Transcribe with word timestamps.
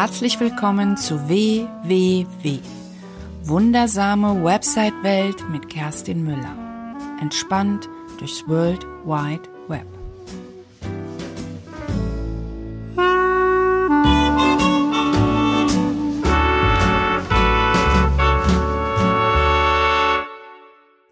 Herzlich 0.00 0.40
willkommen 0.40 0.96
zu 0.96 1.28
WWW. 1.28 2.60
Wundersame 3.42 4.42
Website-Welt 4.42 5.46
mit 5.50 5.68
Kerstin 5.68 6.24
Müller. 6.24 6.56
Entspannt 7.20 7.86
durchs 8.18 8.48
World 8.48 8.82
Wide 9.04 9.42
Web. 9.68 9.86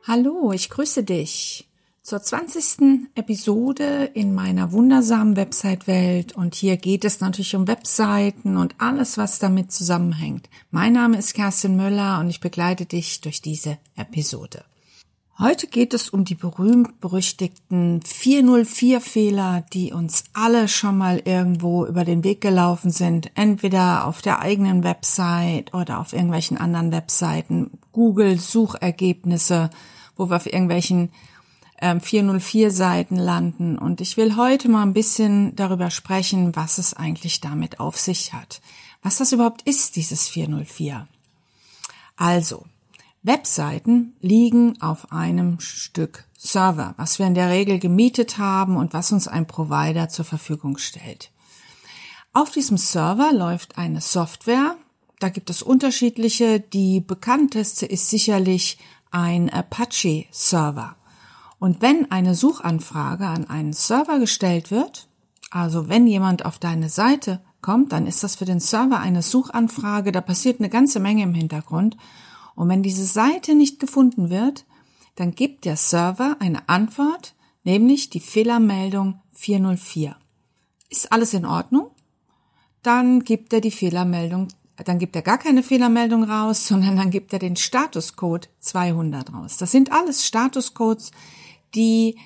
Hallo, 0.06 0.52
ich 0.52 0.70
grüße 0.70 1.04
dich 1.04 1.67
zur 2.08 2.22
20. 2.22 3.10
Episode 3.16 4.10
in 4.14 4.34
meiner 4.34 4.72
wundersamen 4.72 5.36
Website-Welt 5.36 6.34
und 6.34 6.54
hier 6.54 6.78
geht 6.78 7.04
es 7.04 7.20
natürlich 7.20 7.54
um 7.54 7.68
Webseiten 7.68 8.56
und 8.56 8.76
alles, 8.78 9.18
was 9.18 9.38
damit 9.38 9.72
zusammenhängt. 9.72 10.48
Mein 10.70 10.94
Name 10.94 11.18
ist 11.18 11.34
Kerstin 11.34 11.76
Müller 11.76 12.18
und 12.18 12.30
ich 12.30 12.40
begleite 12.40 12.86
dich 12.86 13.20
durch 13.20 13.42
diese 13.42 13.76
Episode. 13.94 14.64
Heute 15.38 15.66
geht 15.66 15.92
es 15.92 16.08
um 16.08 16.24
die 16.24 16.34
berühmt-berüchtigten 16.34 18.00
404-Fehler, 18.00 19.66
die 19.74 19.92
uns 19.92 20.24
alle 20.32 20.68
schon 20.68 20.96
mal 20.96 21.20
irgendwo 21.22 21.84
über 21.84 22.06
den 22.06 22.24
Weg 22.24 22.40
gelaufen 22.40 22.90
sind, 22.90 23.30
entweder 23.34 24.06
auf 24.06 24.22
der 24.22 24.40
eigenen 24.40 24.82
Website 24.82 25.74
oder 25.74 26.00
auf 26.00 26.14
irgendwelchen 26.14 26.56
anderen 26.56 26.90
Webseiten, 26.90 27.72
Google-Suchergebnisse, 27.92 29.68
wo 30.16 30.30
wir 30.30 30.36
auf 30.36 30.46
irgendwelchen 30.46 31.10
404 31.80 32.66
ähm, 32.66 32.72
Seiten 32.72 33.16
landen. 33.16 33.78
Und 33.78 34.00
ich 34.00 34.16
will 34.16 34.36
heute 34.36 34.68
mal 34.68 34.82
ein 34.82 34.94
bisschen 34.94 35.54
darüber 35.56 35.90
sprechen, 35.90 36.54
was 36.56 36.78
es 36.78 36.94
eigentlich 36.94 37.40
damit 37.40 37.80
auf 37.80 37.98
sich 37.98 38.32
hat. 38.32 38.60
Was 39.02 39.18
das 39.18 39.32
überhaupt 39.32 39.62
ist, 39.62 39.96
dieses 39.96 40.28
404. 40.28 41.06
Also, 42.16 42.64
Webseiten 43.22 44.16
liegen 44.20 44.80
auf 44.80 45.12
einem 45.12 45.60
Stück 45.60 46.24
Server, 46.36 46.94
was 46.96 47.18
wir 47.18 47.26
in 47.26 47.34
der 47.34 47.50
Regel 47.50 47.78
gemietet 47.78 48.38
haben 48.38 48.76
und 48.76 48.92
was 48.92 49.12
uns 49.12 49.28
ein 49.28 49.46
Provider 49.46 50.08
zur 50.08 50.24
Verfügung 50.24 50.78
stellt. 50.78 51.30
Auf 52.32 52.50
diesem 52.50 52.76
Server 52.76 53.32
läuft 53.32 53.78
eine 53.78 54.00
Software. 54.00 54.76
Da 55.18 55.28
gibt 55.28 55.50
es 55.50 55.62
unterschiedliche. 55.62 56.60
Die 56.60 57.00
bekannteste 57.00 57.86
ist 57.86 58.10
sicherlich 58.10 58.78
ein 59.10 59.50
Apache-Server. 59.50 60.97
Und 61.58 61.82
wenn 61.82 62.10
eine 62.10 62.34
Suchanfrage 62.34 63.26
an 63.26 63.48
einen 63.48 63.72
Server 63.72 64.18
gestellt 64.18 64.70
wird, 64.70 65.08
also 65.50 65.88
wenn 65.88 66.06
jemand 66.06 66.44
auf 66.44 66.58
deine 66.58 66.88
Seite 66.88 67.40
kommt, 67.62 67.92
dann 67.92 68.06
ist 68.06 68.22
das 68.22 68.36
für 68.36 68.44
den 68.44 68.60
Server 68.60 69.00
eine 69.00 69.22
Suchanfrage, 69.22 70.12
da 70.12 70.20
passiert 70.20 70.60
eine 70.60 70.68
ganze 70.68 71.00
Menge 71.00 71.24
im 71.24 71.34
Hintergrund. 71.34 71.96
Und 72.54 72.68
wenn 72.68 72.82
diese 72.82 73.04
Seite 73.04 73.54
nicht 73.54 73.80
gefunden 73.80 74.30
wird, 74.30 74.66
dann 75.16 75.32
gibt 75.34 75.64
der 75.64 75.76
Server 75.76 76.36
eine 76.38 76.68
Antwort, 76.68 77.34
nämlich 77.64 78.10
die 78.10 78.20
Fehlermeldung 78.20 79.20
404. 79.32 80.16
Ist 80.90 81.12
alles 81.12 81.34
in 81.34 81.44
Ordnung? 81.44 81.90
Dann 82.82 83.24
gibt 83.24 83.52
er 83.52 83.60
die 83.60 83.70
Fehlermeldung, 83.72 84.48
dann 84.84 84.98
gibt 84.98 85.16
er 85.16 85.22
gar 85.22 85.38
keine 85.38 85.62
Fehlermeldung 85.62 86.22
raus, 86.22 86.66
sondern 86.68 86.96
dann 86.96 87.10
gibt 87.10 87.32
er 87.32 87.38
den 87.38 87.56
Statuscode 87.56 88.48
200 88.60 89.32
raus. 89.32 89.56
Das 89.56 89.72
sind 89.72 89.90
alles 89.90 90.24
Statuscodes, 90.24 91.10
die, 91.74 92.16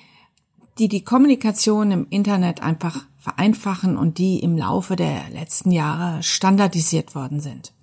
die 0.77 0.87
die 0.87 1.03
Kommunikation 1.03 1.91
im 1.91 2.07
Internet 2.09 2.61
einfach 2.61 3.05
vereinfachen 3.19 3.97
und 3.97 4.17
die 4.17 4.39
im 4.39 4.57
Laufe 4.57 4.95
der 4.95 5.29
letzten 5.29 5.71
Jahre 5.71 6.21
standardisiert 6.23 7.15
worden 7.15 7.39
sind. 7.39 7.73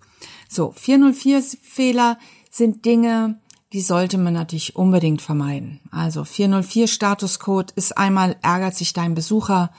So, 0.48 0.72
404-Fehler 0.72 2.18
sind 2.50 2.84
Dinge, 2.84 3.38
die 3.72 3.80
sollte 3.80 4.18
man 4.18 4.34
natürlich 4.34 4.76
unbedingt 4.76 5.22
vermeiden. 5.22 5.80
Also 5.90 6.24
404 6.24 6.88
Statuscode 6.88 7.70
ist 7.70 7.96
einmal 7.96 8.36
ärgert 8.42 8.74
sich 8.74 8.92
dein 8.92 9.14
Besucher, 9.14 9.70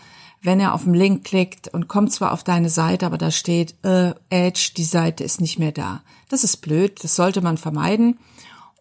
wenn 0.41 0.59
er 0.59 0.73
auf 0.73 0.85
den 0.85 0.93
Link 0.93 1.23
klickt 1.23 1.67
und 1.67 1.87
kommt 1.87 2.11
zwar 2.11 2.31
auf 2.31 2.43
deine 2.43 2.69
Seite, 2.69 3.05
aber 3.05 3.17
da 3.17 3.29
steht 3.31 3.75
äh, 3.83 4.13
Edge, 4.29 4.71
die 4.75 4.83
Seite 4.83 5.23
ist 5.23 5.41
nicht 5.41 5.59
mehr 5.59 5.71
da. 5.71 6.01
Das 6.29 6.43
ist 6.43 6.57
blöd, 6.57 7.03
das 7.03 7.15
sollte 7.15 7.41
man 7.41 7.57
vermeiden. 7.57 8.17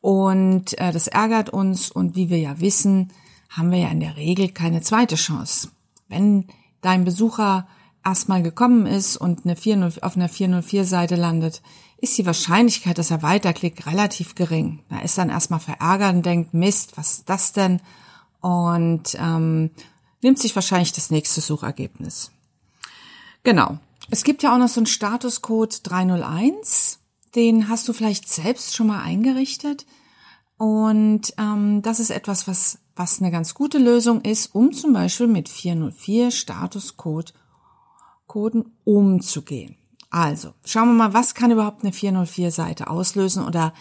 Und 0.01 0.79
äh, 0.79 0.93
das 0.93 1.09
ärgert 1.09 1.51
uns 1.51 1.91
und 1.91 2.17
wie 2.17 2.31
wir 2.31 2.39
ja 2.39 2.61
wissen, 2.61 3.13
haben 3.51 3.71
wir 3.71 3.79
ja 3.79 3.89
in 3.89 4.01
der 4.01 4.17
Regel 4.17 4.49
keine 4.49 4.81
zweite 4.81 5.17
Chance. 5.17 5.69
Wenn 6.09 6.47
dein 6.81 7.05
Besucher 7.05 7.67
erstmal 8.05 8.43
gekommen 8.43 8.87
ist 8.87 9.17
und 9.17 9.45
eine 9.45 9.57
404, 9.57 10.05
auf 10.05 10.17
einer 10.17 10.29
404-Seite 10.29 11.17
landet, 11.17 11.61
ist 11.99 12.17
die 12.17 12.25
Wahrscheinlichkeit, 12.25 12.97
dass 12.97 13.11
er 13.11 13.23
weiterklickt, 13.23 13.87
relativ 13.87 14.35
gering. 14.35 14.81
Er 14.89 15.03
ist 15.03 15.19
dann 15.19 15.29
erstmal 15.29 15.61
verärgert 15.61 16.15
und 16.15 16.25
denkt, 16.25 16.55
Mist, 16.55 16.97
was 16.97 17.19
ist 17.19 17.29
das 17.29 17.53
denn? 17.53 17.83
Und 18.41 19.17
ähm, 19.21 19.71
nimmt 20.23 20.39
sich 20.39 20.55
wahrscheinlich 20.55 20.93
das 20.93 21.11
nächste 21.11 21.43
Suchergebnis. 21.43 22.33
Genau. 23.43 23.79
Es 24.11 24.25
gibt 24.25 24.43
ja 24.43 24.55
auch 24.55 24.59
noch 24.59 24.69
so 24.69 24.81
einen 24.81 24.87
Statuscode 24.87 25.81
301 25.83 27.00
den 27.35 27.69
hast 27.69 27.89
du 27.89 27.93
vielleicht 27.93 28.29
selbst 28.29 28.75
schon 28.75 28.89
mal 28.89 29.03
eingerichtet. 29.03 29.87
Und 30.57 31.33
ähm, 31.39 31.81
das 31.83 32.01
ist 32.01 32.11
etwas, 32.11 32.47
was, 32.47 32.81
was 32.95 33.21
eine 33.21 33.31
ganz 33.31 33.55
gute 33.55 33.79
Lösung 33.79 34.21
ist, 34.23 34.55
um 34.55 34.73
zum 34.73 34.93
Beispiel 34.93 35.27
mit 35.27 35.49
404 35.49 36.31
Statuscode 36.31 37.33
Coden 38.27 38.73
umzugehen. 38.85 39.77
Also, 40.11 40.53
schauen 40.65 40.89
wir 40.89 40.95
mal, 40.95 41.15
was 41.15 41.35
kann 41.35 41.51
überhaupt 41.51 41.83
eine 41.83 41.93
404 41.93 42.51
Seite 42.51 42.91
auslösen 42.91 43.45
oder 43.45 43.73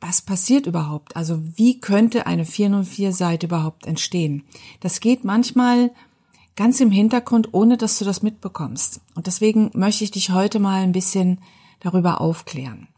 was 0.00 0.22
passiert 0.22 0.66
überhaupt? 0.66 1.16
Also, 1.16 1.42
wie 1.56 1.80
könnte 1.80 2.26
eine 2.26 2.44
404 2.44 3.12
Seite 3.12 3.46
überhaupt 3.46 3.86
entstehen? 3.86 4.44
Das 4.80 5.00
geht 5.00 5.24
manchmal 5.24 5.90
ganz 6.56 6.80
im 6.80 6.90
Hintergrund, 6.90 7.52
ohne 7.52 7.76
dass 7.76 7.98
du 7.98 8.04
das 8.04 8.22
mitbekommst. 8.22 9.00
Und 9.14 9.26
deswegen 9.26 9.70
möchte 9.74 10.04
ich 10.04 10.10
dich 10.10 10.30
heute 10.30 10.60
mal 10.60 10.82
ein 10.82 10.92
bisschen 10.92 11.40
darüber 11.84 12.20
aufklären. 12.20 12.88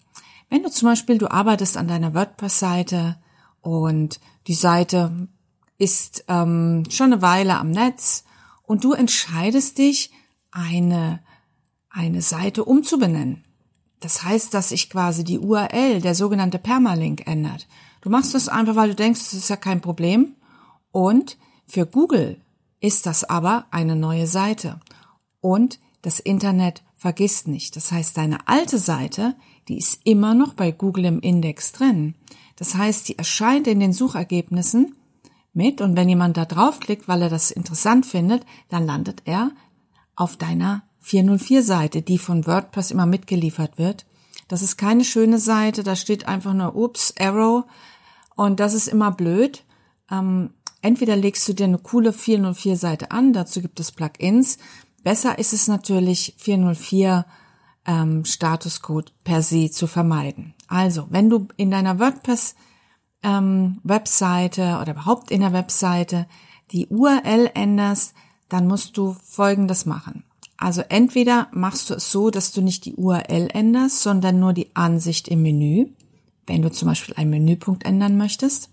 Wenn 0.48 0.62
du 0.62 0.70
zum 0.70 0.88
Beispiel, 0.88 1.18
du 1.18 1.30
arbeitest 1.30 1.76
an 1.76 1.88
deiner 1.88 2.14
WordPress-Seite 2.14 3.16
und 3.60 4.20
die 4.46 4.54
Seite 4.54 5.28
ist 5.76 6.24
ähm, 6.28 6.84
schon 6.88 7.12
eine 7.12 7.22
Weile 7.22 7.58
am 7.58 7.70
Netz 7.70 8.24
und 8.62 8.84
du 8.84 8.92
entscheidest 8.92 9.78
dich, 9.78 10.12
eine, 10.52 11.20
eine 11.90 12.22
Seite 12.22 12.64
umzubenennen. 12.64 13.44
Das 14.00 14.22
heißt, 14.22 14.54
dass 14.54 14.70
sich 14.70 14.88
quasi 14.88 15.24
die 15.24 15.38
URL, 15.38 16.00
der 16.00 16.14
sogenannte 16.14 16.58
Permalink, 16.58 17.26
ändert. 17.26 17.66
Du 18.00 18.10
machst 18.10 18.34
das 18.34 18.48
einfach, 18.48 18.76
weil 18.76 18.90
du 18.90 18.94
denkst, 18.94 19.20
das 19.20 19.34
ist 19.34 19.50
ja 19.50 19.56
kein 19.56 19.80
Problem. 19.80 20.36
Und 20.92 21.36
für 21.66 21.86
Google 21.86 22.40
ist 22.80 23.06
das 23.06 23.24
aber 23.24 23.66
eine 23.70 23.96
neue 23.96 24.26
Seite. 24.26 24.80
Und 25.40 25.80
das 26.02 26.20
Internet 26.20 26.84
vergisst 27.06 27.46
nicht. 27.46 27.76
Das 27.76 27.92
heißt, 27.92 28.16
deine 28.16 28.48
alte 28.48 28.78
Seite, 28.78 29.36
die 29.68 29.78
ist 29.78 30.00
immer 30.02 30.34
noch 30.34 30.54
bei 30.54 30.72
Google 30.72 31.04
im 31.04 31.20
Index 31.20 31.70
drin. 31.70 32.16
Das 32.56 32.74
heißt, 32.74 33.08
die 33.08 33.16
erscheint 33.16 33.68
in 33.68 33.78
den 33.78 33.92
Suchergebnissen 33.92 34.96
mit 35.52 35.80
und 35.80 35.96
wenn 35.96 36.08
jemand 36.08 36.36
da 36.36 36.44
draufklickt, 36.44 37.06
weil 37.06 37.22
er 37.22 37.28
das 37.28 37.52
interessant 37.52 38.06
findet, 38.06 38.44
dann 38.70 38.86
landet 38.86 39.22
er 39.24 39.52
auf 40.16 40.36
deiner 40.36 40.82
404 40.98 41.62
Seite, 41.62 42.02
die 42.02 42.18
von 42.18 42.44
WordPress 42.44 42.90
immer 42.90 43.06
mitgeliefert 43.06 43.78
wird. 43.78 44.04
Das 44.48 44.62
ist 44.62 44.76
keine 44.76 45.04
schöne 45.04 45.38
Seite, 45.38 45.84
da 45.84 45.94
steht 45.94 46.26
einfach 46.26 46.54
nur 46.54 46.74
Ups, 46.74 47.14
Arrow 47.20 47.66
und 48.34 48.58
das 48.58 48.74
ist 48.74 48.88
immer 48.88 49.12
blöd. 49.12 49.62
Ähm, 50.10 50.50
entweder 50.82 51.14
legst 51.14 51.46
du 51.46 51.52
dir 51.52 51.66
eine 51.66 51.78
coole 51.78 52.12
404 52.12 52.76
Seite 52.76 53.12
an, 53.12 53.32
dazu 53.32 53.62
gibt 53.62 53.78
es 53.78 53.92
Plugins, 53.92 54.58
Besser 55.06 55.38
ist 55.38 55.52
es 55.52 55.68
natürlich 55.68 56.34
404 56.36 57.26
ähm, 57.86 58.24
Statuscode 58.24 59.12
per 59.22 59.40
se 59.40 59.70
zu 59.70 59.86
vermeiden. 59.86 60.52
Also, 60.66 61.06
wenn 61.10 61.30
du 61.30 61.46
in 61.56 61.70
deiner 61.70 62.00
WordPress 62.00 62.56
ähm, 63.22 63.78
Webseite 63.84 64.80
oder 64.82 64.94
überhaupt 64.94 65.30
in 65.30 65.42
der 65.42 65.52
Webseite 65.52 66.26
die 66.72 66.88
URL 66.88 67.52
änderst, 67.54 68.14
dann 68.48 68.66
musst 68.66 68.96
du 68.96 69.14
Folgendes 69.22 69.86
machen. 69.86 70.24
Also 70.56 70.82
entweder 70.88 71.46
machst 71.52 71.88
du 71.88 71.94
es 71.94 72.10
so, 72.10 72.30
dass 72.30 72.50
du 72.50 72.60
nicht 72.60 72.84
die 72.84 72.96
URL 72.96 73.48
änderst, 73.52 74.02
sondern 74.02 74.40
nur 74.40 74.54
die 74.54 74.74
Ansicht 74.74 75.28
im 75.28 75.42
Menü. 75.42 75.86
Wenn 76.48 76.62
du 76.62 76.72
zum 76.72 76.88
Beispiel 76.88 77.14
einen 77.14 77.30
Menüpunkt 77.30 77.84
ändern 77.84 78.16
möchtest, 78.16 78.70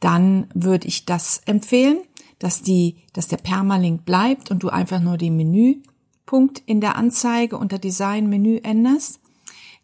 dann 0.00 0.46
würde 0.54 0.88
ich 0.88 1.04
das 1.04 1.42
empfehlen 1.44 1.98
dass 2.40 2.62
die, 2.62 2.96
dass 3.12 3.28
der 3.28 3.36
Permalink 3.36 4.04
bleibt 4.04 4.50
und 4.50 4.64
du 4.64 4.70
einfach 4.70 4.98
nur 4.98 5.16
den 5.16 5.36
Menüpunkt 5.36 6.62
in 6.66 6.80
der 6.80 6.96
Anzeige 6.96 7.56
unter 7.56 7.78
Design 7.78 8.28
Menü 8.28 8.58
änderst. 8.64 9.20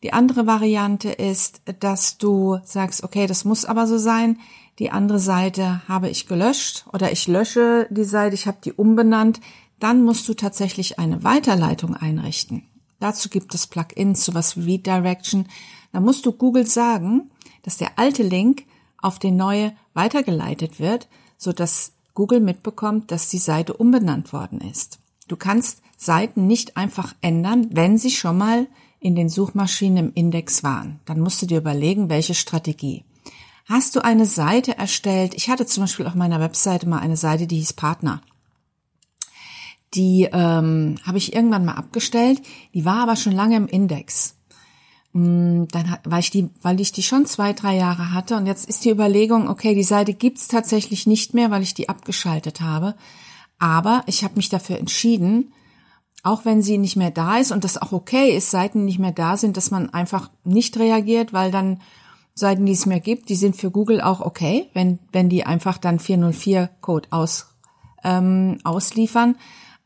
Die 0.03 0.13
andere 0.13 0.47
Variante 0.47 1.11
ist, 1.11 1.63
dass 1.81 2.19
du 2.19 2.59
sagst, 2.65 3.05
okay, 3.05 3.27
das 3.27 3.45
muss 3.45 3.65
aber 3.65 3.87
so 3.87 3.99
sein. 3.99 4.39
Die 4.79 4.91
andere 4.91 5.19
Seite 5.19 5.83
habe 5.89 6.09
ich 6.11 6.27
gelöscht 6.27 6.87
oder 6.93 7.13
ich 7.13 7.29
lösche 7.29 7.87
die 7.91 8.05
Seite, 8.05 8.35
ich 8.35 8.47
habe 8.47 8.59
die 8.65 8.73
umbenannt. 8.73 9.41
Dann 9.79 10.05
musst 10.05 10.29
du 10.29 10.35
tatsächlich 10.35 10.99
eine 10.99 11.25
Weiterleitung 11.25 11.95
einrichten. 11.95 12.63
Dazu 13.01 13.29
gibt 13.29 13.55
es 13.55 13.67
Plugins, 13.67 14.25
sowas 14.25 14.57
wie 14.57 14.77
Redirection. 14.77 15.47
Da 15.93 16.01
musst 16.01 16.25
du 16.25 16.33
Google 16.33 16.67
sagen, 16.67 17.31
dass 17.63 17.77
der 17.77 17.99
alte 17.99 18.23
Link 18.23 18.65
auf 19.03 19.19
den 19.19 19.37
neue 19.37 19.75
weitergeleitet 19.93 20.81
wird, 20.81 21.09
so 21.37 21.53
dass 21.53 21.93
Google 22.17 22.41
mitbekommt, 22.41 23.13
dass 23.13 23.29
die 23.29 23.39
Seite 23.39 23.75
umbenannt 23.75 24.33
worden 24.33 24.61
ist. 24.61 24.99
Du 25.29 25.37
kannst 25.37 25.83
Seiten 25.97 26.47
nicht 26.47 26.77
einfach 26.77 27.15
ändern, 27.21 27.69
wenn 27.71 27.99
sie 27.99 28.11
schon 28.11 28.39
mal 28.39 28.67
in 28.99 29.15
den 29.15 29.29
Suchmaschinen 29.29 30.09
im 30.09 30.13
Index 30.15 30.65
waren. 30.65 30.99
Dann 31.05 31.21
musst 31.21 31.43
du 31.43 31.47
dir 31.47 31.59
überlegen, 31.59 32.09
welche 32.09 32.35
Strategie. 32.35 33.05
Hast 33.67 33.95
du 33.95 34.05
eine 34.05 34.27
Seite 34.27 34.79
erstellt? 34.79 35.35
Ich 35.35 35.51
hatte 35.51 35.67
zum 35.67 35.83
Beispiel 35.83 36.07
auf 36.07 36.15
meiner 36.15 36.41
Webseite 36.41 36.89
mal 36.89 37.01
eine 37.01 37.17
Seite, 37.17 37.47
die 37.47 37.59
hieß 37.59 37.75
Partner. 37.75 38.23
Die 39.95 40.29
ähm, 40.33 40.97
habe 41.05 41.19
ich 41.19 41.35
irgendwann 41.35 41.65
mal 41.65 41.75
abgestellt. 41.75 42.41
Die 42.75 42.85
war 42.85 43.03
aber 43.03 43.17
schon 43.17 43.33
lange 43.33 43.57
im 43.57 43.67
Index. 43.67 44.36
Mm, 45.17 45.65
dann, 45.69 45.97
weil 46.05 46.21
ich 46.21 46.31
die, 46.31 46.51
weil 46.61 46.79
ich 46.79 46.93
die 46.93 47.03
schon 47.03 47.25
zwei, 47.25 47.55
drei 47.55 47.75
Jahre 47.75 48.13
hatte 48.13 48.37
und 48.37 48.45
jetzt 48.45 48.69
ist 48.69 48.85
die 48.85 48.91
Überlegung, 48.91 49.49
okay, 49.49 49.75
die 49.75 49.83
Seite 49.83 50.13
gibt's 50.13 50.47
tatsächlich 50.47 51.07
nicht 51.07 51.33
mehr, 51.33 51.51
weil 51.51 51.63
ich 51.63 51.73
die 51.73 51.89
abgeschaltet 51.89 52.61
habe. 52.61 52.95
Aber 53.59 54.03
ich 54.05 54.25
habe 54.25 54.35
mich 54.37 54.51
dafür 54.51 54.79
entschieden, 54.79 55.55
auch 56.23 56.45
wenn 56.45 56.61
sie 56.61 56.77
nicht 56.77 56.97
mehr 56.97 57.11
da 57.11 57.39
ist 57.39 57.51
und 57.51 57.65
das 57.65 57.81
auch 57.81 57.93
okay 57.93 58.37
ist, 58.37 58.51
Seiten 58.51 58.85
nicht 58.85 58.99
mehr 58.99 59.13
da 59.13 59.39
sind, 59.39 59.57
dass 59.57 59.71
man 59.71 59.89
einfach 59.89 60.31
nicht 60.45 60.79
reagiert, 60.79 61.33
weil 61.33 61.51
dann 61.51 61.81
Seiten, 62.35 62.67
die 62.67 62.73
es 62.73 62.85
mehr 62.85 63.01
gibt, 63.01 63.31
die 63.31 63.37
sind 63.37 63.57
für 63.57 63.71
Google 63.71 64.03
auch 64.03 64.21
okay, 64.21 64.69
wenn, 64.75 64.99
wenn 65.13 65.31
die 65.31 65.47
einfach 65.47 65.79
dann 65.79 65.99
404-Code 65.99 67.09
aus, 67.11 67.55
ähm, 68.05 68.59
ausliefern. 68.65 69.37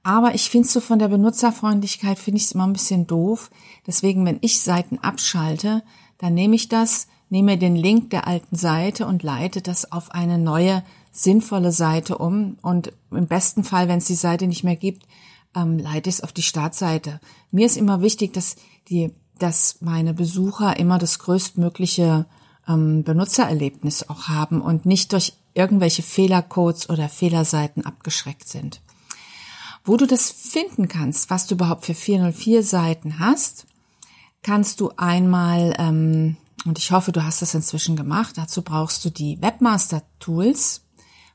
Aber 0.03 0.35
ich 0.35 0.49
finde 0.49 0.69
so 0.69 0.81
von 0.81 0.99
der 0.99 1.09
Benutzerfreundlichkeit 1.09 2.19
finde 2.19 2.39
ich 2.39 2.45
es 2.45 2.53
immer 2.53 2.67
ein 2.67 2.73
bisschen 2.73 3.07
doof. 3.07 3.51
Deswegen, 3.87 4.25
wenn 4.25 4.39
ich 4.41 4.61
Seiten 4.61 4.99
abschalte, 4.99 5.83
dann 6.19 6.35
nehme 6.35 6.57
ich 6.57 6.69
das, 6.69 7.07
nehme 7.29 7.59
den 7.59 7.77
Link 7.77 8.11
der 8.11 8.27
alten 8.27 8.57
Seite 8.57 9.07
und 9.07 9.23
leite 9.23 9.61
das 9.63 9.93
auf 9.93 10.11
eine 10.11 10.39
neue 10.39 10.83
sinnvolle 11.13 11.73
Seite 11.73 12.19
um. 12.19 12.57
Und 12.63 12.93
im 13.11 13.27
besten 13.27 13.65
Fall, 13.65 13.89
wenn 13.89 13.99
es 13.99 14.07
die 14.07 14.15
Seite 14.15 14.47
nicht 14.47 14.65
mehr 14.65 14.77
gibt, 14.77 15.07
ähm, 15.55 15.79
leite 15.79 16.09
ich 16.09 16.17
es 16.17 16.23
auf 16.23 16.33
die 16.33 16.43
Startseite. 16.43 17.21
Mir 17.51 17.67
ist 17.67 17.77
immer 17.77 18.01
wichtig, 18.01 18.33
dass 18.33 18.57
die, 18.89 19.13
dass 19.39 19.79
meine 19.81 20.15
Besucher 20.15 20.79
immer 20.79 20.99
das 20.99 21.19
größtmögliche 21.19 22.27
ähm, 22.69 23.05
Benutzererlebnis 23.05 24.09
auch 24.09 24.29
haben 24.29 24.61
und 24.63 24.87
nicht 24.87 25.13
durch 25.13 25.35
irgendwelche 25.55 26.03
Fehlercodes 26.03 26.89
oder 26.89 27.09
Fehlerseiten 27.09 27.85
abgeschreckt 27.85 28.49
sind. 28.49 28.81
Wo 29.85 29.97
du 29.97 30.07
das 30.07 30.31
finden 30.31 30.89
kannst, 30.89 31.31
was 31.31 31.47
du 31.47 31.55
überhaupt 31.55 31.87
für 31.87 31.95
404 31.95 32.63
Seiten 32.63 33.19
hast, 33.19 33.67
kannst 34.43 34.81
du 34.81 34.91
einmal, 34.97 35.75
ähm, 35.79 36.37
und 36.67 36.79
ich 36.79 36.93
hoffe, 36.93 37.13
du 37.13 37.25
hast 37.25 37.43
das 37.43 37.55
inzwischen 37.55 37.97
gemacht, 37.97 38.37
dazu 38.37 38.63
brauchst 38.63 39.05
du 39.05 39.11
die 39.11 39.41
Webmaster 39.41 40.03
Tools 40.19 40.83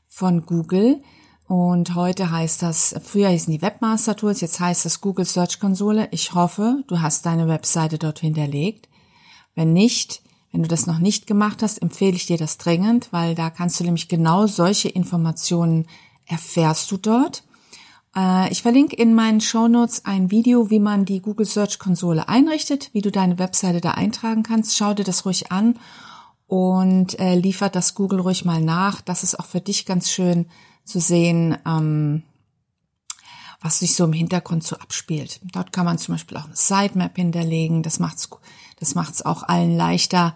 von 0.06 0.46
Google. 0.46 1.02
Und 1.48 1.94
heute 1.94 2.30
heißt 2.30 2.62
das, 2.62 2.94
früher 3.04 3.28
hießen 3.28 3.52
die 3.52 3.62
Webmaster 3.62 4.16
Tools, 4.16 4.40
jetzt 4.40 4.58
heißt 4.58 4.84
das 4.84 5.00
Google 5.00 5.24
Search 5.24 5.60
Konsole. 5.60 6.08
Ich 6.10 6.34
hoffe, 6.34 6.82
du 6.88 7.00
hast 7.00 7.26
deine 7.26 7.46
Webseite 7.46 7.98
dort 7.98 8.18
hinterlegt. 8.18 8.88
Wenn 9.54 9.72
nicht, 9.72 10.22
wenn 10.50 10.62
du 10.62 10.68
das 10.68 10.86
noch 10.86 10.98
nicht 10.98 11.26
gemacht 11.26 11.62
hast, 11.62 11.82
empfehle 11.82 12.16
ich 12.16 12.26
dir 12.26 12.36
das 12.36 12.58
dringend, 12.58 13.12
weil 13.12 13.34
da 13.34 13.50
kannst 13.50 13.78
du 13.78 13.84
nämlich 13.84 14.08
genau 14.08 14.46
solche 14.46 14.88
Informationen 14.88 15.86
erfährst 16.26 16.90
du 16.90 16.96
dort. 16.96 17.44
Äh, 18.16 18.50
ich 18.50 18.62
verlinke 18.62 18.96
in 18.96 19.14
meinen 19.14 19.40
Show 19.40 19.68
Notes 19.68 20.04
ein 20.04 20.30
Video, 20.30 20.70
wie 20.70 20.80
man 20.80 21.04
die 21.04 21.20
Google 21.20 21.46
Search 21.46 21.78
Konsole 21.78 22.28
einrichtet, 22.28 22.90
wie 22.92 23.02
du 23.02 23.12
deine 23.12 23.38
Webseite 23.38 23.80
da 23.80 23.92
eintragen 23.92 24.42
kannst. 24.42 24.76
Schau 24.76 24.94
dir 24.94 25.04
das 25.04 25.26
ruhig 25.26 25.52
an 25.52 25.78
und 26.46 27.18
äh, 27.20 27.34
liefert 27.34 27.76
das 27.76 27.94
Google 27.94 28.20
ruhig 28.20 28.44
mal 28.44 28.60
nach. 28.60 29.00
Das 29.00 29.22
ist 29.22 29.38
auch 29.38 29.46
für 29.46 29.60
dich 29.60 29.84
ganz 29.84 30.10
schön 30.10 30.46
zu 30.84 31.00
sehen, 31.00 31.58
ähm, 31.66 32.22
was 33.60 33.80
sich 33.80 33.94
so 33.94 34.04
im 34.04 34.12
Hintergrund 34.12 34.62
so 34.62 34.76
abspielt. 34.76 35.40
Dort 35.52 35.72
kann 35.72 35.84
man 35.84 35.98
zum 35.98 36.14
Beispiel 36.14 36.36
auch 36.38 36.44
eine 36.44 36.56
Sitemap 36.56 37.16
hinterlegen. 37.16 37.82
Das 37.82 37.98
macht's, 37.98 38.30
das 38.78 38.94
macht's 38.94 39.22
auch 39.22 39.42
allen 39.42 39.76
leichter, 39.76 40.34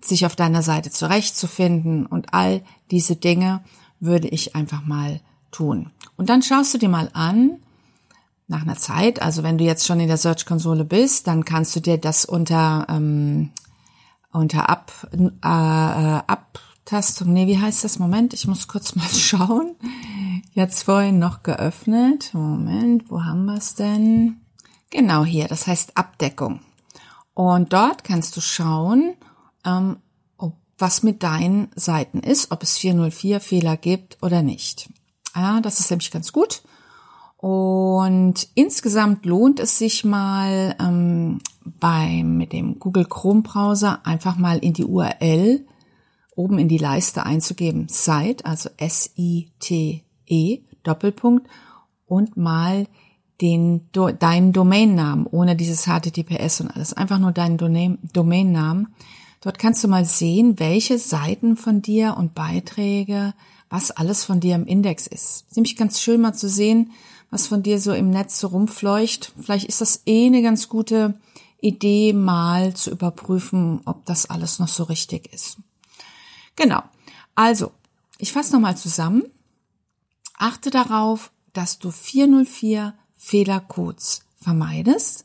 sich 0.00 0.24
auf 0.24 0.36
deiner 0.36 0.62
Seite 0.62 0.90
zurechtzufinden. 0.90 2.06
Und 2.06 2.32
all 2.32 2.62
diese 2.90 3.16
Dinge 3.16 3.64
würde 3.98 4.28
ich 4.28 4.54
einfach 4.54 4.84
mal 4.84 5.20
tun. 5.50 5.90
Und 6.16 6.28
dann 6.28 6.42
schaust 6.42 6.74
du 6.74 6.78
dir 6.78 6.88
mal 6.88 7.10
an, 7.12 7.58
nach 8.48 8.62
einer 8.62 8.76
Zeit, 8.76 9.20
also 9.20 9.42
wenn 9.42 9.58
du 9.58 9.64
jetzt 9.64 9.86
schon 9.86 10.00
in 10.00 10.08
der 10.08 10.16
Search-Konsole 10.16 10.84
bist, 10.84 11.26
dann 11.26 11.44
kannst 11.44 11.76
du 11.76 11.80
dir 11.80 11.98
das 11.98 12.24
unter, 12.24 12.86
ähm, 12.88 13.50
unter 14.32 14.70
Ab, 14.70 14.90
äh, 15.12 15.46
Abtastung, 15.46 17.32
nee, 17.34 17.46
wie 17.46 17.60
heißt 17.60 17.84
das? 17.84 17.98
Moment, 17.98 18.32
ich 18.32 18.46
muss 18.46 18.66
kurz 18.66 18.94
mal 18.96 19.08
schauen. 19.08 19.76
Jetzt 20.54 20.84
vorhin 20.84 21.18
noch 21.18 21.42
geöffnet. 21.42 22.30
Moment, 22.32 23.10
wo 23.10 23.22
haben 23.22 23.44
wir 23.44 23.58
es 23.58 23.74
denn? 23.74 24.40
Genau 24.90 25.24
hier, 25.24 25.46
das 25.46 25.66
heißt 25.66 25.96
Abdeckung. 25.98 26.60
Und 27.34 27.72
dort 27.74 28.02
kannst 28.02 28.36
du 28.36 28.40
schauen, 28.40 29.14
ähm, 29.64 29.98
ob, 30.38 30.56
was 30.78 31.02
mit 31.02 31.22
deinen 31.22 31.68
Seiten 31.76 32.20
ist, 32.20 32.50
ob 32.50 32.62
es 32.62 32.78
404 32.78 33.40
Fehler 33.40 33.76
gibt 33.76 34.16
oder 34.22 34.42
nicht. 34.42 34.88
Ja, 35.38 35.60
das 35.60 35.78
ist 35.78 35.90
nämlich 35.90 36.10
ganz 36.10 36.32
gut. 36.32 36.62
Und 37.36 38.48
insgesamt 38.54 39.24
lohnt 39.24 39.60
es 39.60 39.78
sich 39.78 40.04
mal 40.04 40.74
ähm, 40.80 41.40
bei 41.78 42.24
mit 42.24 42.52
dem 42.52 42.80
Google 42.80 43.04
Chrome 43.04 43.42
Browser 43.42 44.04
einfach 44.04 44.36
mal 44.36 44.58
in 44.58 44.72
die 44.72 44.84
URL 44.84 45.64
oben 46.34 46.58
in 46.58 46.68
die 46.68 46.78
Leiste 46.78 47.24
einzugeben 47.24 47.86
Site, 47.88 48.44
also 48.44 48.70
S 48.76 49.12
I 49.16 49.52
T 49.60 50.02
E 50.26 50.58
Doppelpunkt 50.82 51.48
und 52.06 52.36
mal 52.36 52.88
den 53.40 53.88
deinen 53.92 54.52
Domainnamen 54.52 55.26
ohne 55.26 55.54
dieses 55.54 55.84
HTTPS 55.84 56.60
und 56.60 56.70
alles 56.74 56.92
einfach 56.92 57.20
nur 57.20 57.30
deinen 57.30 57.98
Domainnamen. 58.12 58.88
Dort 59.40 59.60
kannst 59.60 59.84
du 59.84 59.88
mal 59.88 60.04
sehen, 60.04 60.58
welche 60.58 60.98
Seiten 60.98 61.56
von 61.56 61.82
dir 61.82 62.16
und 62.16 62.34
Beiträge 62.34 63.32
was 63.70 63.90
alles 63.90 64.24
von 64.24 64.40
dir 64.40 64.54
im 64.54 64.66
Index 64.66 65.06
ist. 65.06 65.44
nämlich 65.54 65.76
ganz 65.76 66.00
schön 66.00 66.20
mal 66.20 66.34
zu 66.34 66.48
sehen, 66.48 66.92
was 67.30 67.46
von 67.46 67.62
dir 67.62 67.78
so 67.78 67.92
im 67.92 68.10
Netz 68.10 68.40
so 68.40 68.48
rumfleucht. 68.48 69.32
Vielleicht 69.40 69.68
ist 69.68 69.80
das 69.80 70.02
eh 70.06 70.26
eine 70.26 70.42
ganz 70.42 70.68
gute 70.68 71.14
Idee, 71.60 72.12
mal 72.12 72.74
zu 72.74 72.90
überprüfen, 72.90 73.80
ob 73.84 74.06
das 74.06 74.30
alles 74.30 74.58
noch 74.58 74.68
so 74.68 74.84
richtig 74.84 75.32
ist. 75.32 75.58
Genau. 76.56 76.82
Also, 77.34 77.72
ich 78.18 78.32
fasse 78.32 78.52
nochmal 78.52 78.76
zusammen. 78.76 79.24
Achte 80.38 80.70
darauf, 80.70 81.30
dass 81.52 81.78
du 81.78 81.90
404 81.90 82.94
Fehlercodes 83.16 84.22
vermeidest. 84.40 85.24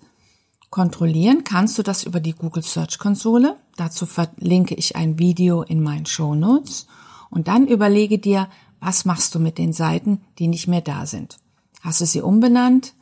Kontrollieren 0.69 1.43
kannst 1.43 1.77
du 1.77 1.83
das 1.83 2.03
über 2.03 2.19
die 2.19 2.33
Google 2.33 2.63
Search 2.63 2.97
Konsole. 2.97 3.57
Dazu 3.77 4.07
verlinke 4.07 4.73
ich 4.73 4.95
ein 4.95 5.19
Video 5.19 5.61
in 5.61 5.83
meinen 5.83 6.07
Show 6.07 6.33
Notes. 6.33 6.87
Und 7.33 7.47
dann 7.47 7.67
überlege 7.67 8.19
dir, 8.19 8.47
was 8.79 9.05
machst 9.05 9.33
du 9.33 9.39
mit 9.39 9.57
den 9.57 9.73
Seiten, 9.73 10.21
die 10.37 10.47
nicht 10.47 10.67
mehr 10.67 10.81
da 10.81 11.05
sind. 11.05 11.37
Hast 11.81 12.01
du 12.01 12.05
sie 12.05 12.21
umbenannt? 12.21 12.93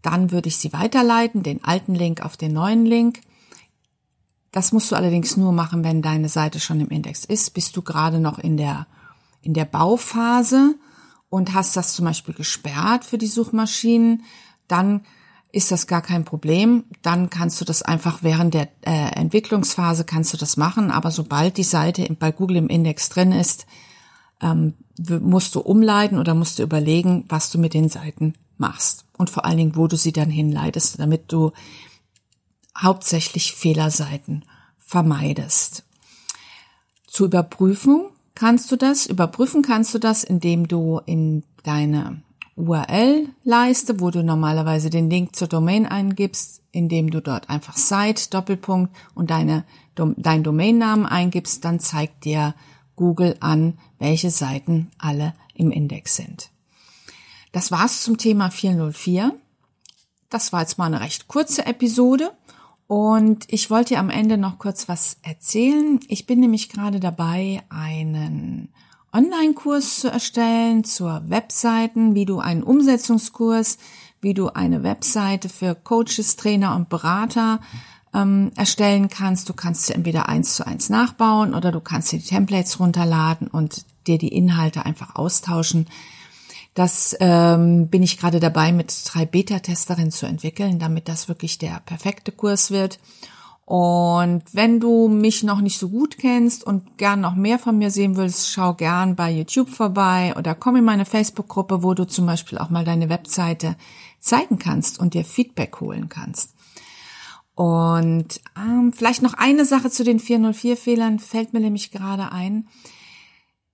Dann 0.00 0.30
würde 0.30 0.48
ich 0.48 0.56
sie 0.56 0.72
weiterleiten, 0.72 1.42
den 1.42 1.62
alten 1.62 1.94
Link 1.94 2.24
auf 2.24 2.36
den 2.36 2.52
neuen 2.52 2.86
Link. 2.86 3.20
Das 4.52 4.72
musst 4.72 4.90
du 4.90 4.96
allerdings 4.96 5.36
nur 5.36 5.52
machen, 5.52 5.84
wenn 5.84 6.00
deine 6.00 6.28
Seite 6.28 6.60
schon 6.60 6.80
im 6.80 6.88
Index 6.88 7.24
ist. 7.24 7.54
Bist 7.54 7.76
du 7.76 7.82
gerade 7.82 8.20
noch 8.20 8.38
in 8.38 8.56
der, 8.56 8.86
in 9.42 9.52
der 9.52 9.64
Bauphase 9.64 10.76
und 11.28 11.52
hast 11.52 11.76
das 11.76 11.92
zum 11.92 12.06
Beispiel 12.06 12.34
gesperrt 12.34 13.04
für 13.04 13.18
die 13.18 13.26
Suchmaschinen, 13.26 14.22
dann 14.68 15.04
ist 15.54 15.70
das 15.70 15.86
gar 15.86 16.02
kein 16.02 16.24
Problem. 16.24 16.84
Dann 17.02 17.30
kannst 17.30 17.60
du 17.60 17.64
das 17.64 17.82
einfach 17.82 18.22
während 18.22 18.54
der 18.54 18.68
äh, 18.82 19.12
Entwicklungsphase 19.14 20.04
kannst 20.04 20.32
du 20.32 20.36
das 20.36 20.56
machen. 20.56 20.90
Aber 20.90 21.10
sobald 21.10 21.56
die 21.56 21.62
Seite 21.62 22.04
bei 22.18 22.32
Google 22.32 22.56
im 22.56 22.68
Index 22.68 23.08
drin 23.08 23.32
ist, 23.32 23.66
ähm, 24.40 24.74
musst 25.20 25.54
du 25.54 25.60
umleiten 25.60 26.18
oder 26.18 26.34
musst 26.34 26.58
du 26.58 26.62
überlegen, 26.62 27.24
was 27.28 27.50
du 27.50 27.58
mit 27.58 27.72
den 27.72 27.88
Seiten 27.88 28.34
machst. 28.58 29.04
Und 29.16 29.30
vor 29.30 29.44
allen 29.44 29.56
Dingen, 29.56 29.76
wo 29.76 29.86
du 29.86 29.96
sie 29.96 30.12
dann 30.12 30.30
hinleitest, 30.30 30.98
damit 30.98 31.32
du 31.32 31.52
hauptsächlich 32.76 33.52
Fehlerseiten 33.52 34.44
vermeidest. 34.78 35.84
Zur 37.06 37.26
Überprüfung 37.26 38.10
kannst 38.34 38.72
du 38.72 38.76
das, 38.76 39.06
überprüfen 39.06 39.62
kannst 39.62 39.94
du 39.94 40.00
das, 40.00 40.24
indem 40.24 40.66
du 40.66 41.00
in 41.06 41.44
deine 41.62 42.23
URL-Leiste, 42.56 44.00
wo 44.00 44.10
du 44.10 44.22
normalerweise 44.22 44.90
den 44.90 45.10
Link 45.10 45.34
zur 45.34 45.48
Domain 45.48 45.86
eingibst, 45.86 46.62
indem 46.70 47.10
du 47.10 47.20
dort 47.20 47.50
einfach 47.50 47.76
Site, 47.76 48.30
Doppelpunkt 48.30 48.94
und 49.14 49.30
deine, 49.30 49.64
dein 49.94 50.42
Domainnamen 50.42 51.06
eingibst, 51.06 51.64
dann 51.64 51.80
zeigt 51.80 52.24
dir 52.24 52.54
Google 52.96 53.36
an, 53.40 53.78
welche 53.98 54.30
Seiten 54.30 54.90
alle 54.98 55.34
im 55.54 55.70
Index 55.70 56.16
sind. 56.16 56.50
Das 57.52 57.70
war's 57.70 58.02
zum 58.02 58.18
Thema 58.18 58.50
404. 58.50 59.32
das 60.28 60.52
war 60.52 60.62
jetzt 60.62 60.78
mal 60.78 60.86
eine 60.86 61.00
recht 61.00 61.28
kurze 61.28 61.66
Episode. 61.66 62.32
Und 62.86 63.46
ich 63.48 63.70
wollte 63.70 63.94
dir 63.94 64.00
am 64.00 64.10
Ende 64.10 64.36
noch 64.36 64.58
kurz 64.58 64.88
was 64.88 65.18
erzählen. 65.22 66.00
Ich 66.08 66.26
bin 66.26 66.40
nämlich 66.40 66.68
gerade 66.68 67.00
dabei, 67.00 67.62
einen 67.70 68.72
Online-Kurs 69.14 70.00
zu 70.00 70.08
erstellen 70.10 70.82
zur 70.82 71.22
Webseiten, 71.28 72.14
wie 72.14 72.24
du 72.24 72.40
einen 72.40 72.64
Umsetzungskurs, 72.64 73.78
wie 74.20 74.34
du 74.34 74.48
eine 74.48 74.82
Webseite 74.82 75.48
für 75.48 75.76
Coaches, 75.76 76.34
Trainer 76.36 76.74
und 76.74 76.88
Berater 76.88 77.60
ähm, 78.12 78.50
erstellen 78.56 79.08
kannst. 79.08 79.48
Du 79.48 79.54
kannst 79.54 79.86
sie 79.86 79.94
entweder 79.94 80.28
eins 80.28 80.56
zu 80.56 80.66
eins 80.66 80.88
nachbauen 80.88 81.54
oder 81.54 81.70
du 81.70 81.80
kannst 81.80 82.10
dir 82.10 82.18
die 82.18 82.26
Templates 82.26 82.80
runterladen 82.80 83.46
und 83.46 83.84
dir 84.06 84.18
die 84.18 84.34
Inhalte 84.34 84.84
einfach 84.84 85.14
austauschen. 85.14 85.86
Das 86.74 87.16
ähm, 87.20 87.86
bin 87.86 88.02
ich 88.02 88.18
gerade 88.18 88.40
dabei, 88.40 88.72
mit 88.72 88.92
drei 89.06 89.26
Beta-Testerinnen 89.26 90.10
zu 90.10 90.26
entwickeln, 90.26 90.80
damit 90.80 91.08
das 91.08 91.28
wirklich 91.28 91.58
der 91.58 91.80
perfekte 91.86 92.32
Kurs 92.32 92.72
wird. 92.72 92.98
Und 93.66 94.42
wenn 94.52 94.78
du 94.78 95.08
mich 95.08 95.42
noch 95.42 95.62
nicht 95.62 95.78
so 95.78 95.88
gut 95.88 96.18
kennst 96.18 96.64
und 96.64 96.98
gern 96.98 97.22
noch 97.22 97.34
mehr 97.34 97.58
von 97.58 97.78
mir 97.78 97.90
sehen 97.90 98.16
willst, 98.16 98.50
schau 98.50 98.74
gern 98.74 99.16
bei 99.16 99.30
YouTube 99.30 99.70
vorbei 99.70 100.34
oder 100.36 100.54
komm 100.54 100.76
in 100.76 100.84
meine 100.84 101.06
Facebook-Gruppe, 101.06 101.82
wo 101.82 101.94
du 101.94 102.04
zum 102.04 102.26
Beispiel 102.26 102.58
auch 102.58 102.68
mal 102.68 102.84
deine 102.84 103.08
Webseite 103.08 103.76
zeigen 104.20 104.58
kannst 104.58 104.98
und 104.98 105.14
dir 105.14 105.24
Feedback 105.24 105.80
holen 105.80 106.10
kannst. 106.10 106.54
Und 107.54 108.40
ähm, 108.56 108.92
vielleicht 108.92 109.22
noch 109.22 109.34
eine 109.34 109.64
Sache 109.64 109.90
zu 109.90 110.04
den 110.04 110.20
404-Fehlern 110.20 111.18
fällt 111.18 111.52
mir 111.52 111.60
nämlich 111.60 111.90
gerade 111.90 112.32
ein. 112.32 112.68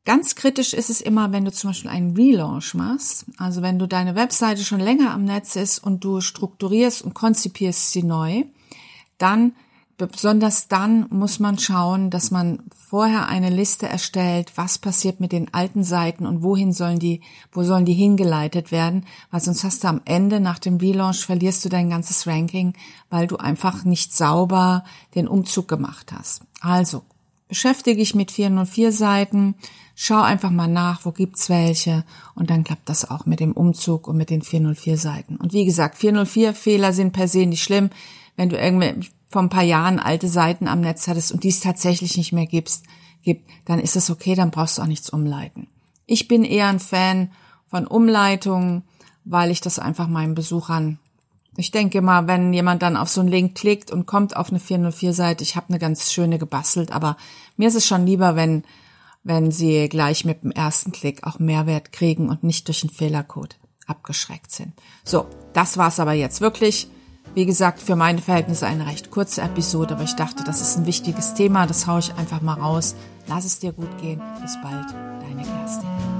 Ganz 0.04 0.34
kritisch 0.34 0.72
ist 0.72 0.90
es 0.90 1.00
immer, 1.00 1.32
wenn 1.32 1.44
du 1.44 1.52
zum 1.52 1.70
Beispiel 1.70 1.90
einen 1.90 2.16
Relaunch 2.16 2.74
machst, 2.74 3.26
also 3.38 3.60
wenn 3.62 3.78
du 3.78 3.86
deine 3.86 4.14
Webseite 4.14 4.64
schon 4.64 4.80
länger 4.80 5.12
am 5.12 5.24
Netz 5.24 5.56
ist 5.56 5.78
und 5.78 6.04
du 6.04 6.20
strukturierst 6.20 7.02
und 7.02 7.14
konzipierst 7.14 7.92
sie 7.92 8.02
neu, 8.02 8.44
dann 9.18 9.52
Besonders 10.06 10.68
dann 10.68 11.06
muss 11.10 11.40
man 11.40 11.58
schauen, 11.58 12.10
dass 12.10 12.30
man 12.30 12.62
vorher 12.74 13.28
eine 13.28 13.50
Liste 13.50 13.88
erstellt, 13.88 14.52
was 14.56 14.78
passiert 14.78 15.20
mit 15.20 15.32
den 15.32 15.52
alten 15.54 15.84
Seiten 15.84 16.26
und 16.26 16.42
wohin 16.42 16.72
sollen 16.72 16.98
die, 16.98 17.20
wo 17.52 17.62
sollen 17.62 17.84
die 17.84 17.94
hingeleitet 17.94 18.72
werden, 18.72 19.06
weil 19.30 19.40
sonst 19.40 19.64
hast 19.64 19.84
du 19.84 19.88
am 19.88 20.00
Ende 20.04 20.40
nach 20.40 20.58
dem 20.58 20.76
Relaunch 20.76 21.24
verlierst 21.24 21.64
du 21.64 21.68
dein 21.68 21.90
ganzes 21.90 22.26
Ranking, 22.26 22.74
weil 23.08 23.26
du 23.26 23.36
einfach 23.36 23.84
nicht 23.84 24.12
sauber 24.14 24.84
den 25.14 25.28
Umzug 25.28 25.68
gemacht 25.68 26.12
hast. 26.12 26.42
Also, 26.60 27.02
beschäftige 27.48 27.98
dich 27.98 28.14
mit 28.14 28.30
404 28.30 28.92
Seiten, 28.92 29.54
schau 29.94 30.20
einfach 30.20 30.50
mal 30.50 30.68
nach, 30.68 31.04
wo 31.04 31.10
gibt's 31.10 31.48
welche 31.48 32.04
und 32.34 32.50
dann 32.50 32.64
klappt 32.64 32.88
das 32.88 33.10
auch 33.10 33.26
mit 33.26 33.40
dem 33.40 33.52
Umzug 33.52 34.08
und 34.08 34.16
mit 34.16 34.30
den 34.30 34.42
404 34.42 34.96
Seiten. 34.96 35.36
Und 35.36 35.52
wie 35.52 35.64
gesagt, 35.64 35.96
404 35.98 36.54
Fehler 36.54 36.92
sind 36.92 37.12
per 37.12 37.28
se 37.28 37.46
nicht 37.46 37.62
schlimm, 37.62 37.90
wenn 38.36 38.48
du 38.48 38.56
irgendwie 38.56 39.10
vor 39.30 39.40
ein 39.40 39.48
paar 39.48 39.62
Jahren 39.62 39.98
alte 39.98 40.28
Seiten 40.28 40.68
am 40.68 40.82
Netz 40.82 41.08
hattest 41.08 41.32
und 41.32 41.44
dies 41.44 41.60
tatsächlich 41.60 42.18
nicht 42.18 42.32
mehr 42.32 42.46
gibst, 42.46 42.84
gibt, 43.22 43.48
dann 43.64 43.78
ist 43.78 43.96
es 43.96 44.10
okay, 44.10 44.34
dann 44.34 44.50
brauchst 44.50 44.76
du 44.76 44.82
auch 44.82 44.86
nichts 44.86 45.08
umleiten. 45.08 45.68
Ich 46.04 46.28
bin 46.28 46.44
eher 46.44 46.68
ein 46.68 46.80
Fan 46.80 47.30
von 47.68 47.86
Umleitungen, 47.86 48.82
weil 49.24 49.50
ich 49.50 49.62
das 49.62 49.78
einfach 49.78 50.08
meinen 50.08 50.34
Besuchern 50.34 50.98
ich 51.56 51.70
denke 51.70 52.00
mal, 52.00 52.26
wenn 52.26 52.52
jemand 52.52 52.82
dann 52.82 52.96
auf 52.96 53.08
so 53.08 53.20
einen 53.20 53.28
Link 53.28 53.54
klickt 53.54 53.90
und 53.90 54.06
kommt 54.06 54.36
auf 54.36 54.50
eine 54.50 54.60
404-Seite, 54.60 55.42
ich 55.42 55.56
habe 55.56 55.68
eine 55.68 55.78
ganz 55.78 56.12
schöne 56.12 56.38
gebastelt, 56.38 56.92
aber 56.92 57.16
mir 57.56 57.68
ist 57.68 57.74
es 57.74 57.86
schon 57.86 58.06
lieber, 58.06 58.36
wenn, 58.36 58.64
wenn 59.24 59.50
sie 59.50 59.88
gleich 59.88 60.24
mit 60.24 60.42
dem 60.42 60.52
ersten 60.52 60.92
Klick 60.92 61.26
auch 61.26 61.38
Mehrwert 61.38 61.92
kriegen 61.92 62.28
und 62.28 62.44
nicht 62.44 62.68
durch 62.68 62.82
einen 62.82 62.92
Fehlercode 62.92 63.56
abgeschreckt 63.86 64.52
sind. 64.52 64.72
So, 65.04 65.26
das 65.52 65.76
war's 65.76 65.98
aber 65.98 66.12
jetzt 66.12 66.40
wirklich. 66.40 66.88
Wie 67.34 67.46
gesagt, 67.46 67.80
für 67.80 67.96
meine 67.96 68.20
Verhältnisse 68.20 68.66
eine 68.66 68.86
recht 68.86 69.10
kurze 69.10 69.42
Episode, 69.42 69.94
aber 69.94 70.04
ich 70.04 70.16
dachte, 70.16 70.42
das 70.44 70.60
ist 70.60 70.76
ein 70.76 70.86
wichtiges 70.86 71.34
Thema, 71.34 71.66
das 71.66 71.86
haue 71.86 72.00
ich 72.00 72.14
einfach 72.14 72.40
mal 72.40 72.54
raus. 72.54 72.96
Lass 73.28 73.44
es 73.44 73.60
dir 73.60 73.72
gut 73.72 73.98
gehen. 74.00 74.20
Bis 74.42 74.56
bald, 74.62 74.86
deine 75.22 75.42
Kerstin. 75.42 76.19